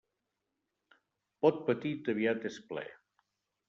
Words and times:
Pot 1.45 1.63
petit 1.71 2.13
aviat 2.17 2.53
és 2.53 2.63
ple. 2.73 2.91